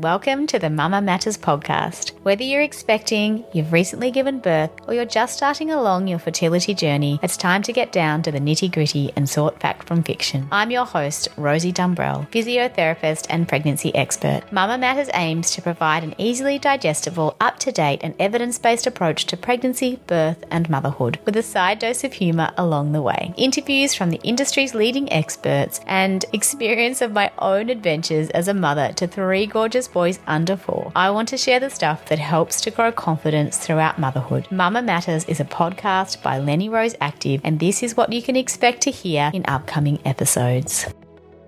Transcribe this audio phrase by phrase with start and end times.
[0.00, 2.18] Welcome to the Mama Matters podcast.
[2.24, 7.20] Whether you're expecting, you've recently given birth, or you're just starting along your fertility journey,
[7.22, 10.48] it's time to get down to the nitty gritty and sort fact from fiction.
[10.50, 14.42] I'm your host, Rosie Dumbrell, physiotherapist and pregnancy expert.
[14.50, 19.26] Mama Matters aims to provide an easily digestible, up to date, and evidence based approach
[19.26, 23.32] to pregnancy, birth, and motherhood, with a side dose of humour along the way.
[23.36, 28.92] Interviews from the industry's leading experts and experience of my own adventures as a mother
[28.94, 30.92] to three gorgeous boys under four.
[30.96, 34.46] I want to share the stuff that helps to grow confidence throughout motherhood.
[34.50, 38.36] Mama Matters is a podcast by Lenny Rose Active, and this is what you can
[38.36, 40.86] expect to hear in upcoming episodes.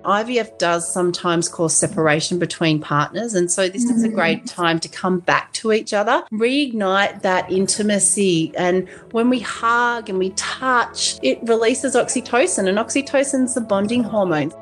[0.07, 3.35] IVF does sometimes cause separation between partners.
[3.35, 4.15] And so this is a mm.
[4.15, 8.53] great time to come back to each other, reignite that intimacy.
[8.57, 14.53] And when we hug and we touch, it releases oxytocin, and oxytocin's the bonding hormone.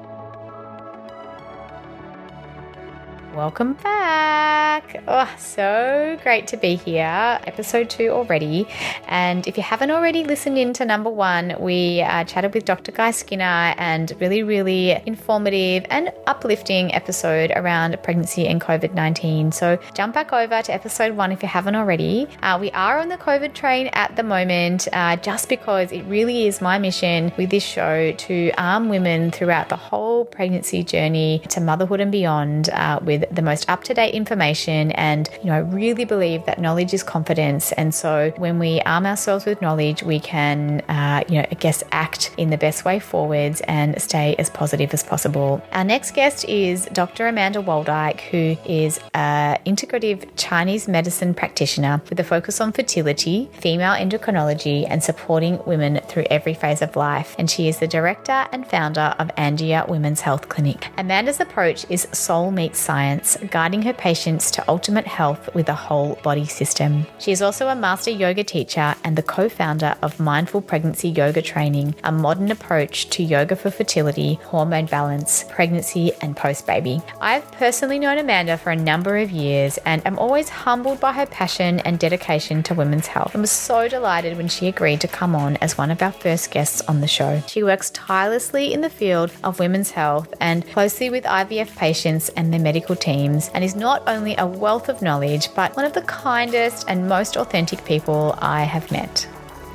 [3.34, 5.02] Welcome back.
[5.08, 7.40] Oh, so great to be here.
[7.46, 8.68] Episode two already.
[9.08, 12.92] And if you haven't already listened in to number one, we uh, chatted with Dr.
[12.92, 19.50] Guy Skinner and really, really informative and uplifting episode around pregnancy and COVID 19.
[19.50, 22.28] So jump back over to episode one if you haven't already.
[22.40, 26.46] Uh, we are on the COVID train at the moment uh, just because it really
[26.46, 31.60] is my mission with this show to arm women throughout the whole pregnancy journey to
[31.60, 34.90] motherhood and beyond uh, the most up to date information.
[34.92, 37.72] And, you know, I really believe that knowledge is confidence.
[37.72, 41.82] And so when we arm ourselves with knowledge, we can, uh, you know, I guess
[41.92, 45.62] act in the best way forwards and stay as positive as possible.
[45.72, 47.26] Our next guest is Dr.
[47.26, 53.94] Amanda Waldyke, who is an integrative Chinese medicine practitioner with a focus on fertility, female
[53.94, 57.34] endocrinology, and supporting women through every phase of life.
[57.38, 60.88] And she is the director and founder of Andia Women's Health Clinic.
[60.98, 63.13] Amanda's approach is soul meets science,
[63.50, 67.06] guiding her patients to ultimate health with a whole body system.
[67.18, 71.42] She is also a master yoga teacher and the co founder of Mindful Pregnancy Yoga
[71.42, 77.00] Training, a modern approach to yoga for fertility, hormone balance, pregnancy, and post baby.
[77.20, 81.26] I've personally known Amanda for a number of years and am always humbled by her
[81.26, 85.34] passion and dedication to women's health and was so delighted when she agreed to come
[85.34, 87.42] on as one of our first guests on the show.
[87.46, 92.52] She works tirelessly in the field of women's health and closely with IVF patients and
[92.52, 96.02] their medical teams and is not only a wealth of knowledge but one of the
[96.02, 99.28] kindest and most authentic people I have met.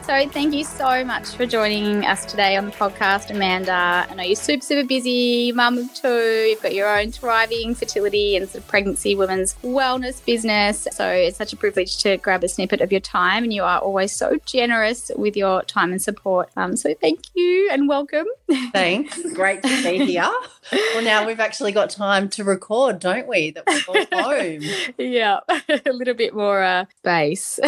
[0.09, 4.07] So, thank you so much for joining us today on the podcast, Amanda.
[4.09, 6.47] I know you're super, super busy, mum of two.
[6.49, 10.87] You've got your own thriving fertility and sort of pregnancy women's wellness business.
[10.93, 13.77] So, it's such a privilege to grab a snippet of your time, and you are
[13.77, 16.49] always so generous with your time and support.
[16.57, 18.25] Um, so, thank you and welcome.
[18.71, 19.21] Thanks.
[19.35, 20.31] Great to be here.
[20.71, 23.51] Well, now we've actually got time to record, don't we?
[23.51, 24.61] That we're both home.
[24.97, 25.41] yeah,
[25.85, 27.59] a little bit more uh, space.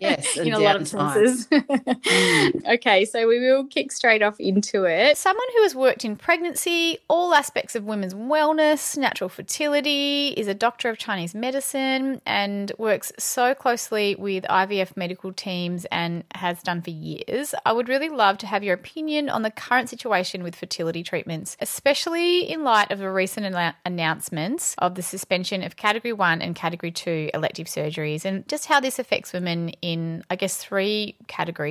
[0.00, 1.46] Yes, in a lot of senses.
[2.66, 5.18] okay, so we will kick straight off into it.
[5.18, 10.54] Someone who has worked in pregnancy, all aspects of women's wellness, natural fertility, is a
[10.54, 16.80] doctor of Chinese medicine, and works so closely with IVF medical teams and has done
[16.80, 17.54] for years.
[17.66, 21.56] I would really love to have your opinion on the current situation with fertility treatments,
[21.60, 26.54] especially in light of the recent annou- announcements of the suspension of Category 1 and
[26.54, 31.63] Category 2 elective surgeries, and just how this affects women in, I guess, three categories.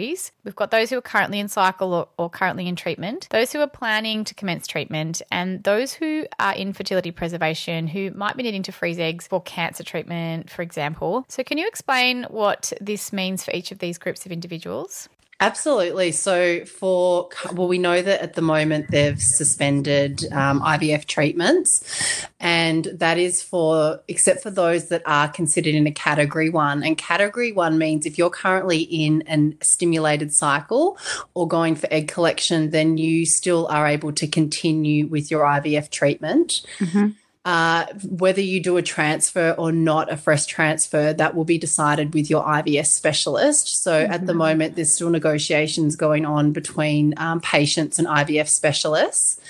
[0.43, 3.59] We've got those who are currently in cycle or, or currently in treatment, those who
[3.59, 8.43] are planning to commence treatment, and those who are in fertility preservation who might be
[8.43, 11.25] needing to freeze eggs for cancer treatment, for example.
[11.29, 15.09] So, can you explain what this means for each of these groups of individuals?
[15.43, 16.13] Absolutely.
[16.13, 22.85] So, for well, we know that at the moment they've suspended um, IVF treatments, and
[22.85, 26.81] that is for except for those that are considered in a category one.
[26.81, 30.97] And category one means if you're currently in an stimulated cycle
[31.33, 35.89] or going for egg collection, then you still are able to continue with your IVF
[35.89, 36.61] treatment.
[36.79, 37.09] Mm-hmm.
[37.45, 42.13] Uh, whether you do a transfer or not a fresh transfer, that will be decided
[42.13, 43.83] with your IVF specialist.
[43.83, 49.41] So at the moment, there's still negotiations going on between um, patients and IVF specialists.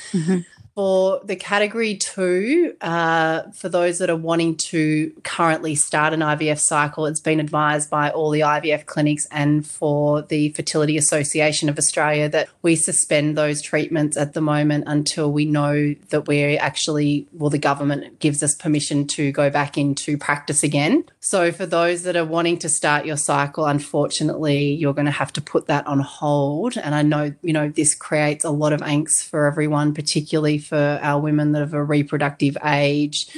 [0.75, 6.57] For the category two, uh, for those that are wanting to currently start an IVF
[6.57, 11.77] cycle, it's been advised by all the IVF clinics and for the Fertility Association of
[11.77, 17.27] Australia that we suspend those treatments at the moment until we know that we're actually,
[17.33, 21.03] well, the government gives us permission to go back into practice again.
[21.25, 25.31] So for those that are wanting to start your cycle, unfortunately, you're going to have
[25.33, 26.75] to put that on hold.
[26.75, 30.99] And I know, you know, this creates a lot of angst for everyone, particularly for
[31.01, 33.29] our women that have a reproductive age.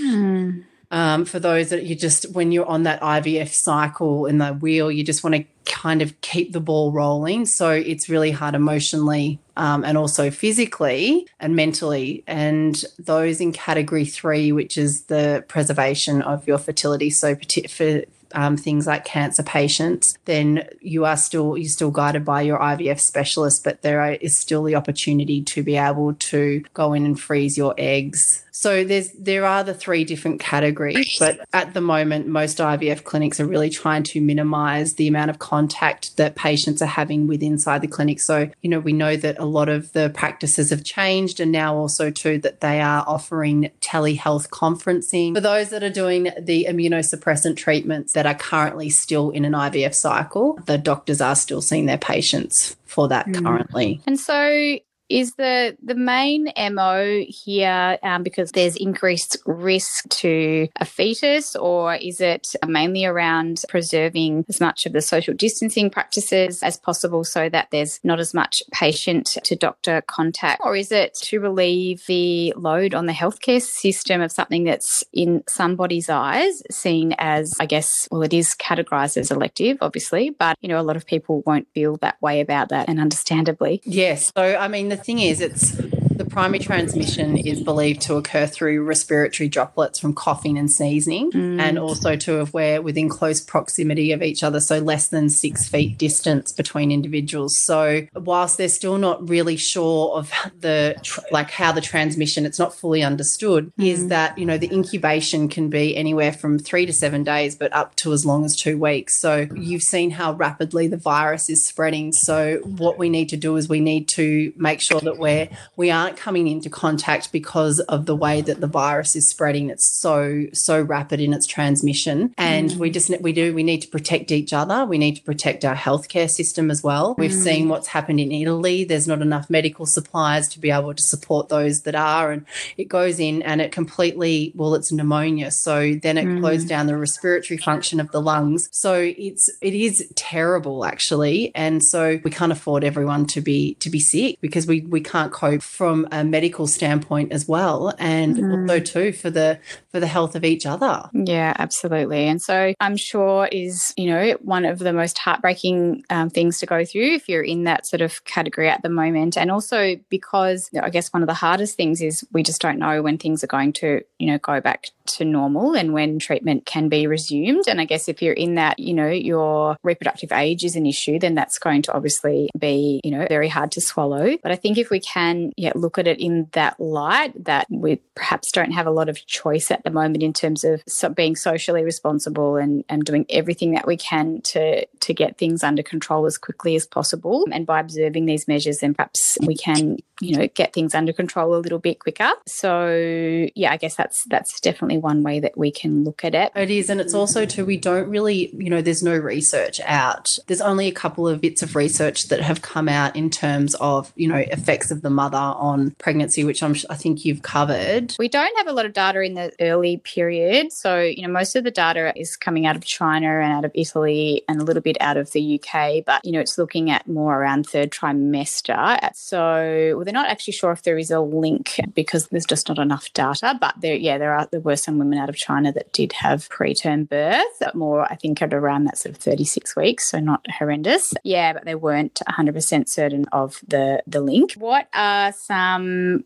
[0.89, 4.91] um, for those that you just, when you're on that IVF cycle in the wheel,
[4.91, 7.45] you just want to kind of keep the ball rolling.
[7.45, 12.23] So it's really hard emotionally um, and also physically and mentally.
[12.27, 17.09] And those in category three, which is the preservation of your fertility.
[17.09, 17.35] So
[17.69, 18.01] for
[18.35, 22.99] um, things like cancer patients, then you are still you're still guided by your IVF
[22.99, 27.57] specialist, but there is still the opportunity to be able to go in and freeze
[27.57, 32.59] your eggs so there's there are the three different categories, but at the moment most
[32.59, 37.27] IVF clinics are really trying to minimize the amount of contact that patients are having
[37.27, 38.21] with inside the clinic.
[38.21, 41.75] So, you know, we know that a lot of the practices have changed and now
[41.75, 45.33] also too that they are offering telehealth conferencing.
[45.33, 49.93] For those that are doing the immunosuppressant treatments that are currently still in an IVF
[49.93, 53.43] cycle, the doctors are still seeing their patients for that mm.
[53.43, 54.01] currently.
[54.05, 54.77] And so
[55.09, 61.95] is the the main mo here um, because there's increased risk to a fetus or
[61.95, 67.49] is it mainly around preserving as much of the social distancing practices as possible so
[67.49, 70.61] that there's not as much patient to doctor contact?
[70.63, 75.43] Or is it to relieve the load on the healthcare system of something that's in
[75.47, 80.69] somebody's eyes seen as i guess well it is categorized as elective obviously but you
[80.69, 83.81] know a lot of people won't feel that way about that and understandably.
[83.85, 84.31] Yes.
[84.35, 85.75] So i mean the thing is, it's
[86.17, 91.59] the primary transmission is believed to occur through respiratory droplets from coughing and sneezing, mm.
[91.59, 95.67] and also to if we're within close proximity of each other, so less than six
[95.67, 97.57] feet distance between individuals.
[97.63, 100.95] So, whilst they're still not really sure of the
[101.31, 103.85] like how the transmission, it's not fully understood, mm.
[103.85, 107.73] is that you know the incubation can be anywhere from three to seven days, but
[107.73, 109.19] up to as long as two weeks.
[109.19, 112.13] So, you've seen how rapidly the virus is spreading.
[112.13, 115.91] So, what we need to do is we need to make sure that we're we
[115.91, 119.71] are aren't coming into contact because of the way that the virus is spreading.
[119.71, 122.33] It's so, so rapid in its transmission.
[122.37, 122.77] And mm.
[122.77, 124.85] we just, we do, we need to protect each other.
[124.85, 127.15] We need to protect our healthcare system as well.
[127.17, 127.43] We've mm.
[127.43, 128.83] seen what's happened in Italy.
[128.83, 132.31] There's not enough medical supplies to be able to support those that are.
[132.31, 132.45] And
[132.77, 135.49] it goes in and it completely, well, it's pneumonia.
[135.49, 136.39] So then it mm.
[136.39, 138.69] closed down the respiratory function of the lungs.
[138.71, 141.51] So it's, it is terrible actually.
[141.55, 145.31] And so we can't afford everyone to be, to be sick because we, we can't
[145.33, 148.61] cope from from a medical standpoint as well and mm.
[148.61, 149.59] also too for the
[149.89, 151.09] for the health of each other.
[151.13, 152.27] Yeah absolutely.
[152.27, 156.65] And so i'm sure is you know one of the most heartbreaking um, things to
[156.65, 159.37] go through if you're in that sort of category at the moment.
[159.37, 163.01] And also because i guess one of the hardest things is we just don't know
[163.01, 166.89] when things are going to you know go back to normal and when treatment can
[166.89, 167.65] be resumed.
[167.67, 171.19] And i guess if you're in that you know your reproductive age is an issue
[171.19, 174.37] then that's going to obviously be you know very hard to swallow.
[174.43, 178.01] But i think if we can yeah look at it in that light that we
[178.15, 180.81] perhaps don't have a lot of choice at the moment in terms of
[181.15, 185.83] being socially responsible and, and doing everything that we can to to get things under
[185.83, 187.45] control as quickly as possible.
[187.51, 191.55] And by observing these measures, then perhaps we can, you know, get things under control
[191.55, 192.31] a little bit quicker.
[192.47, 196.51] So yeah, I guess that's that's definitely one way that we can look at it.
[196.55, 200.29] It is, and it's also too we don't really, you know, there's no research out.
[200.47, 204.11] There's only a couple of bits of research that have come out in terms of,
[204.15, 208.15] you know, effects of the mother on pregnancy, which I'm I think you've covered.
[208.19, 211.55] We don't have a lot of data in the early period, so you know, most
[211.55, 214.81] of the data is coming out of China and out of Italy and a little
[214.81, 219.13] bit out of the UK, but you know, it's looking at more around third trimester.
[219.15, 222.79] So well, they're not actually sure if there is a link because there's just not
[222.79, 223.57] enough data.
[223.59, 226.49] But there, yeah, there are there were some women out of China that did have
[226.49, 231.13] preterm birth, more I think at around that sort of 36 weeks, so not horrendous.
[231.23, 234.53] Yeah, but they weren't 100% certain of the the link.
[234.53, 235.64] What are some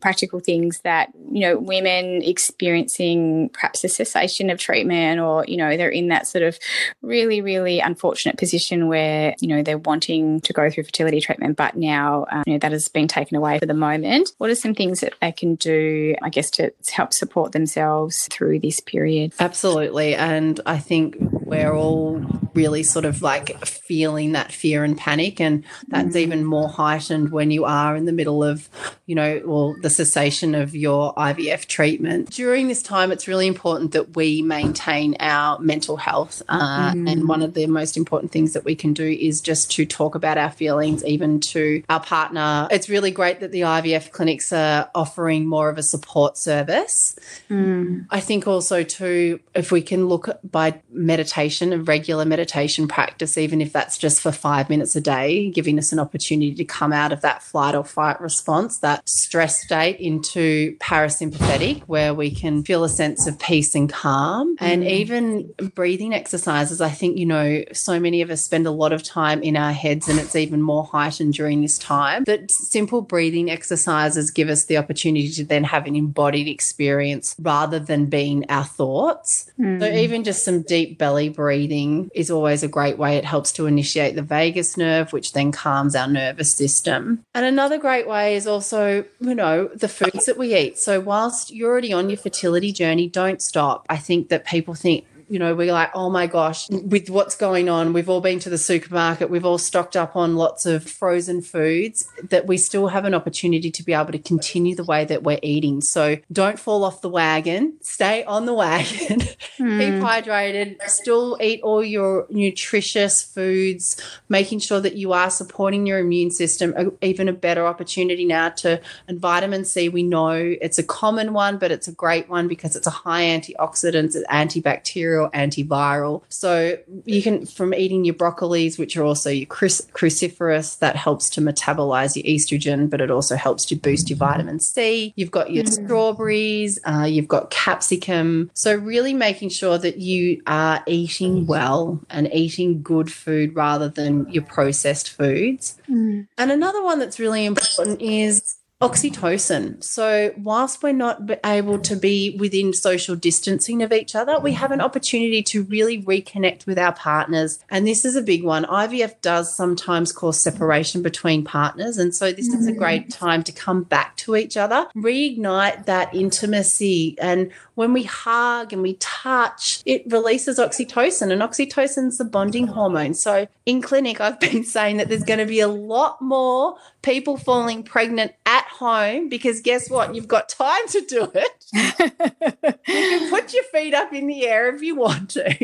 [0.01, 5.77] practical things that you know women experiencing perhaps a cessation of treatment, or you know
[5.77, 6.57] they're in that sort of
[7.01, 11.75] really really unfortunate position where, you know, they're wanting to go through fertility treatment, but
[11.75, 14.31] now, um, you know, that has been taken away for the moment.
[14.37, 18.59] What are some things that they can do, I guess, to help support themselves through
[18.59, 19.33] this period?
[19.39, 20.15] Absolutely.
[20.15, 22.21] And I think we're all
[22.53, 25.39] really sort of like feeling that fear and panic.
[25.39, 26.21] And that's mm.
[26.21, 28.69] even more heightened when you are in the middle of,
[29.05, 32.29] you know, well, the cessation of your IVF treatment.
[32.31, 36.41] During this time, it's really important that we maintain our mental health.
[36.49, 37.11] Uh, mm.
[37.11, 40.15] And one of the most important things that we can do is just to talk
[40.15, 42.67] about our feelings, even to our partner.
[42.71, 47.17] It's really great that the IVF clinics are offering more of a support service.
[47.49, 48.07] Mm.
[48.09, 53.37] I think also, too, if we can look by meditation and regular meditation meditation practice,
[53.37, 56.93] even if that's just for five minutes a day, giving us an opportunity to come
[56.93, 62.63] out of that flight or fight response, that stress state into parasympathetic, where we can
[62.63, 64.55] feel a sense of peace and calm.
[64.57, 64.61] Mm.
[64.61, 68.93] And even breathing exercises, I think, you know, so many of us spend a lot
[68.93, 72.23] of time in our heads, and it's even more heightened during this time.
[72.25, 77.79] That simple breathing exercises give us the opportunity to then have an embodied experience rather
[77.79, 79.51] than being our thoughts.
[79.59, 79.79] Mm.
[79.79, 83.17] So, even just some deep belly breathing is always a great way.
[83.17, 87.23] It helps to initiate the vagus nerve, which then calms our nervous system.
[87.33, 90.77] And another great way is also, you know, the foods that we eat.
[90.77, 93.85] So, whilst you're already on your fertility journey, don't stop.
[93.89, 97.69] I think that people think, you know, we're like, oh my gosh, with what's going
[97.69, 101.41] on, we've all been to the supermarket, we've all stocked up on lots of frozen
[101.41, 105.21] foods, that we still have an opportunity to be able to continue the way that
[105.21, 105.81] we're eating.
[105.81, 109.27] So don't fall off the wagon, stay on the wagon, mm.
[109.57, 115.99] keep hydrated, still eat all your nutritious foods, making sure that you are supporting your
[115.99, 120.83] immune system, even a better opportunity now to, and vitamin C, we know it's a
[120.83, 126.21] common one, but it's a great one because it's a high antioxidant, it's antibacterial antiviral.
[126.29, 131.41] So you can, from eating your broccolis, which are also your cruciferous, that helps to
[131.41, 135.13] metabolize your estrogen, but it also helps to boost your vitamin C.
[135.15, 135.85] You've got your mm.
[135.85, 138.49] strawberries, uh, you've got capsicum.
[138.53, 144.29] So really making sure that you are eating well and eating good food rather than
[144.31, 145.77] your processed foods.
[145.89, 146.27] Mm.
[146.37, 149.83] And another one that's really important is oxytocin.
[149.83, 154.71] So, whilst we're not able to be within social distancing of each other, we have
[154.71, 157.59] an opportunity to really reconnect with our partners.
[157.69, 158.63] And this is a big one.
[158.63, 161.97] IVF does sometimes cause separation between partners.
[161.97, 162.59] And so, this mm-hmm.
[162.59, 167.17] is a great time to come back to each other, reignite that intimacy.
[167.19, 173.13] And when we hug and we touch, it releases oxytocin, and oxytocin's the bonding hormone.
[173.13, 177.37] So, in clinic, I've been saying that there's going to be a lot more people
[177.37, 180.15] falling pregnant at home because guess what?
[180.15, 181.65] You've got time to do it.
[182.87, 185.55] you can put your feet up in the air if you want to.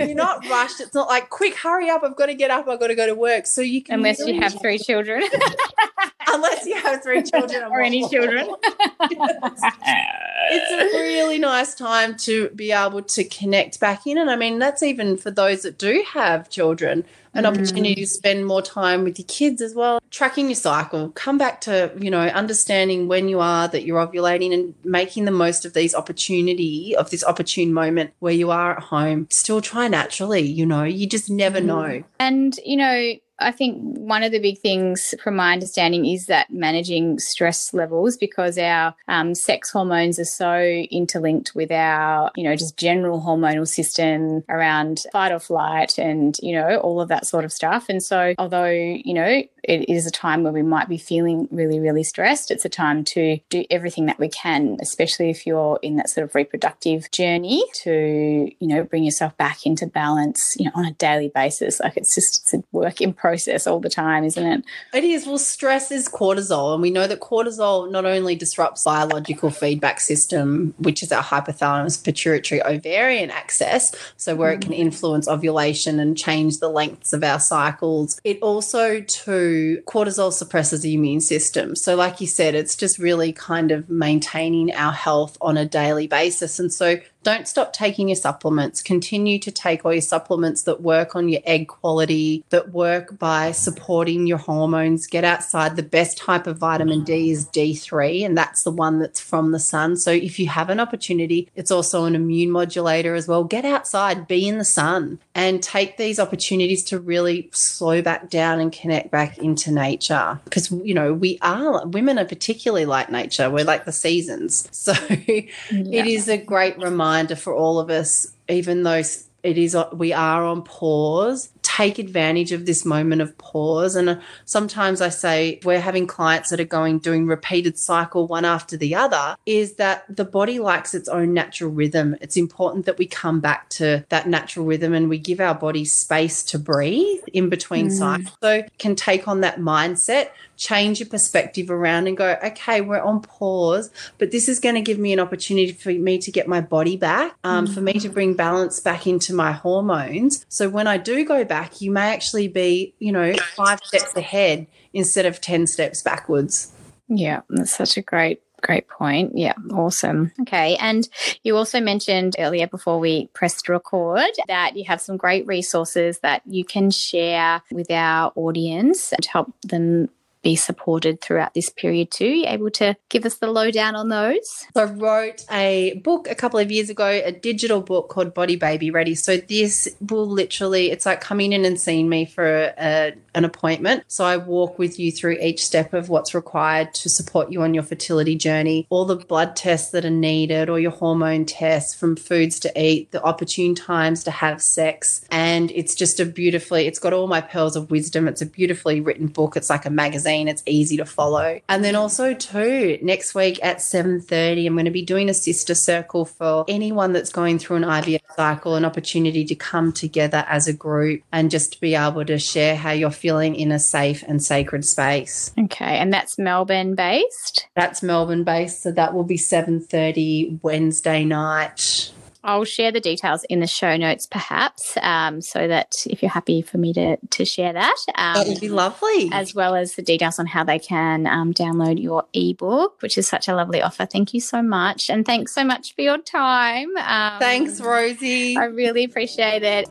[0.00, 0.80] You're not rushed.
[0.80, 2.02] It's not like, quick, hurry up.
[2.02, 2.66] I've got to get up.
[2.66, 3.46] I've got to go to work.
[3.46, 3.94] So you can.
[3.94, 5.22] Unless you have three children.
[6.28, 8.54] Unless you have three children or any children.
[9.00, 14.18] it's a really nice time to be able to connect back in.
[14.18, 17.48] And I mean, that's even for those that do have children an mm.
[17.48, 20.00] opportunity to spend more time with your kids as well.
[20.10, 24.52] Tracking your cycle, come back to, you know, understanding when you are that you're ovulating
[24.52, 28.82] and making the most of these opportunity of this opportune moment where you are at
[28.82, 29.28] home.
[29.30, 31.66] Still try naturally, you know, you just never mm.
[31.66, 32.04] know.
[32.18, 36.50] And, you know, I think one of the big things, from my understanding, is that
[36.50, 42.56] managing stress levels because our um, sex hormones are so interlinked with our, you know,
[42.56, 47.44] just general hormonal system around fight or flight and, you know, all of that sort
[47.44, 47.86] of stuff.
[47.88, 51.80] And so, although, you know, it is a time where we might be feeling really,
[51.80, 52.50] really stressed.
[52.50, 56.24] It's a time to do everything that we can, especially if you're in that sort
[56.24, 60.92] of reproductive journey to, you know, bring yourself back into balance, you know, on a
[60.92, 61.80] daily basis.
[61.80, 64.64] Like it's just it's a work in process all the time, isn't it?
[64.94, 65.26] It is.
[65.26, 66.72] Well, stress is cortisol.
[66.72, 72.02] And we know that cortisol not only disrupts biological feedback system, which is our hypothalamus
[72.02, 74.56] pituitary ovarian axis, so where mm.
[74.56, 79.49] it can influence ovulation and change the lengths of our cycles, it also too
[79.86, 81.76] cortisol suppresses the immune system.
[81.76, 86.06] So, like you said, it's just really kind of maintaining our health on a daily
[86.06, 86.58] basis.
[86.58, 88.82] And so, don't stop taking your supplements.
[88.82, 93.52] Continue to take all your supplements that work on your egg quality, that work by
[93.52, 95.06] supporting your hormones.
[95.06, 95.76] Get outside.
[95.76, 99.58] The best type of vitamin D is D3, and that's the one that's from the
[99.58, 99.96] sun.
[99.96, 103.44] So if you have an opportunity, it's also an immune modulator as well.
[103.44, 108.60] Get outside, be in the sun, and take these opportunities to really slow back down
[108.60, 110.40] and connect back into nature.
[110.44, 113.50] Because, you know, we are, women are particularly like nature.
[113.50, 114.68] We're like the seasons.
[114.80, 115.42] So yeah.
[115.70, 119.02] it is a great reminder reminder for all of us, even though
[119.42, 123.94] it is we are on pause take advantage of this moment of pause.
[123.96, 128.44] And uh, sometimes i say we're having clients that are going doing repeated cycle one
[128.44, 132.16] after the other is that the body likes its own natural rhythm.
[132.20, 135.84] It's important that we come back to that natural rhythm and we give our body
[135.84, 137.92] space to breathe in between mm.
[137.92, 138.36] cycles.
[138.42, 143.22] So can take on that mindset change your perspective around and go, okay, we're on
[143.22, 146.60] pause, but this is going to give me an opportunity for me to get my
[146.60, 147.74] body back, um, mm-hmm.
[147.74, 148.12] for me to mm-hmm.
[148.12, 150.44] bring balance back into my hormones.
[150.50, 154.66] So when I do go back, you may actually be, you know, five steps ahead
[154.92, 156.72] instead of 10 steps backwards.
[157.08, 159.32] Yeah, that's such a great Great point.
[159.34, 160.32] Yeah, awesome.
[160.42, 160.76] Okay.
[160.76, 161.08] And
[161.42, 166.42] you also mentioned earlier before we pressed record that you have some great resources that
[166.44, 170.10] you can share with our audience to help them
[170.42, 172.26] be supported throughout this period too.
[172.26, 174.66] You able to give us the lowdown on those?
[174.74, 178.56] So I wrote a book a couple of years ago, a digital book called Body
[178.56, 179.14] Baby Ready.
[179.14, 184.04] So this will literally, it's like coming in and seeing me for a, an appointment.
[184.08, 187.74] So I walk with you through each step of what's required to support you on
[187.74, 192.16] your fertility journey, all the blood tests that are needed, or your hormone tests from
[192.16, 195.24] foods to eat, the opportune times to have sex.
[195.30, 198.26] And it's just a beautifully, it's got all my pearls of wisdom.
[198.26, 199.56] It's a beautifully written book.
[199.56, 201.60] It's like a magazine it's easy to follow.
[201.68, 205.74] And then also too, next week at 7:30, I'm going to be doing a sister
[205.74, 210.68] circle for anyone that's going through an IVF cycle, an opportunity to come together as
[210.68, 214.22] a group and just to be able to share how you're feeling in a safe
[214.26, 215.52] and sacred space.
[215.58, 217.68] Okay, and that's Melbourne based.
[217.74, 222.12] That's Melbourne based, so that will be 7:30 Wednesday night.
[222.42, 226.62] I'll share the details in the show notes, perhaps, um, so that if you're happy
[226.62, 229.28] for me to, to share that, um, that would be lovely.
[229.32, 233.28] As well as the details on how they can um, download your ebook, which is
[233.28, 234.06] such a lovely offer.
[234.06, 235.10] Thank you so much.
[235.10, 236.96] And thanks so much for your time.
[236.96, 238.56] Um, thanks, Rosie.
[238.56, 239.88] I really appreciate it.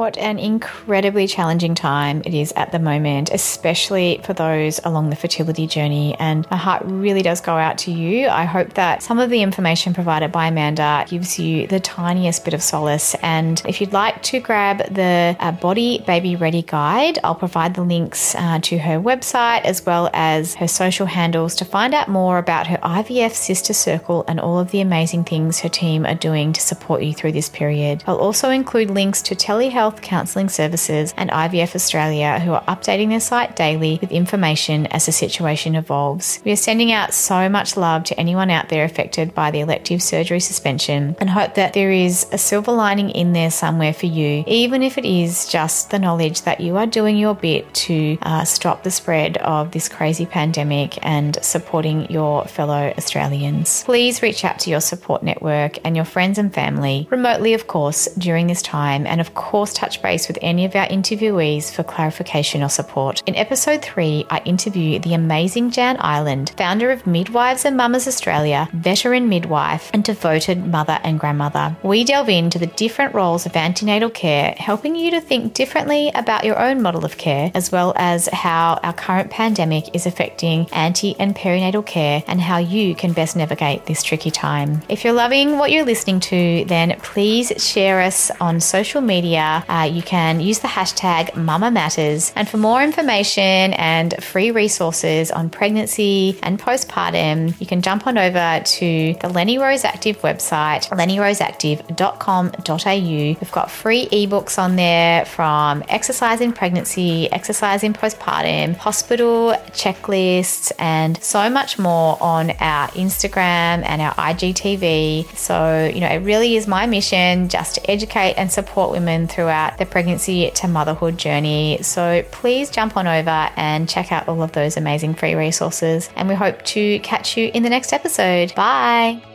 [0.00, 5.14] What an incredibly challenging time it is at the moment, especially for those along the
[5.14, 6.16] fertility journey.
[6.18, 8.26] And my heart really does go out to you.
[8.28, 12.54] I hope that some of the information provided by Amanda gives you the tiniest bit
[12.54, 13.14] of solace.
[13.16, 17.82] And if you'd like to grab the uh, Body Baby Ready guide, I'll provide the
[17.82, 22.38] links uh, to her website as well as her social handles to find out more
[22.38, 26.54] about her IVF sister circle and all of the amazing things her team are doing
[26.54, 28.02] to support you through this period.
[28.06, 33.08] I'll also include links to telehealth Health Counselling Services and IVF Australia, who are updating
[33.08, 36.40] their site daily with information as the situation evolves.
[36.44, 40.00] We are sending out so much love to anyone out there affected by the elective
[40.00, 44.44] surgery suspension and hope that there is a silver lining in there somewhere for you,
[44.46, 48.44] even if it is just the knowledge that you are doing your bit to uh,
[48.44, 53.82] stop the spread of this crazy pandemic and supporting your fellow Australians.
[53.82, 58.06] Please reach out to your support network and your friends and family, remotely, of course,
[58.16, 62.62] during this time, and of course, touch base with any of our interviewees for clarification
[62.62, 63.22] or support.
[63.26, 68.68] In episode 3, I interview the amazing Jan Ireland, founder of Midwives and Mamas Australia,
[68.74, 71.74] veteran midwife, and devoted mother and grandmother.
[71.82, 76.44] We delve into the different roles of antenatal care, helping you to think differently about
[76.44, 81.18] your own model of care, as well as how our current pandemic is affecting ante
[81.18, 84.82] and perinatal care and how you can best navigate this tricky time.
[84.90, 89.88] If you're loving what you're listening to, then please share us on social media uh,
[89.90, 92.32] you can use the hashtag Mama Matters.
[92.36, 98.16] And for more information and free resources on pregnancy and postpartum, you can jump on
[98.18, 103.40] over to the Lenny Rose Active website, lennyroseactive.com.au.
[103.40, 110.72] We've got free ebooks on there from exercise in pregnancy, exercise in postpartum, hospital checklists,
[110.78, 115.36] and so much more on our Instagram and our IGTV.
[115.36, 119.49] So, you know, it really is my mission just to educate and support women throughout
[119.50, 121.76] throughout the pregnancy to motherhood journey.
[121.82, 126.08] So please jump on over and check out all of those amazing free resources.
[126.14, 128.54] And we hope to catch you in the next episode.
[128.54, 129.29] Bye.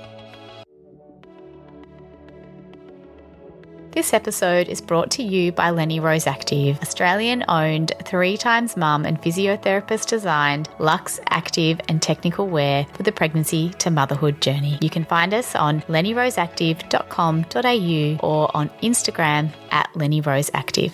[3.95, 9.05] This episode is brought to you by Lenny Rose Active, Australian owned, three times mum
[9.05, 14.77] and physiotherapist designed luxe, active, and technical wear for the pregnancy to motherhood journey.
[14.81, 20.93] You can find us on lennyroseactive.com.au or on Instagram at Lenny Rose Active.